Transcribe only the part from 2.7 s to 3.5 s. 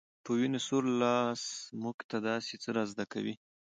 را زده کوي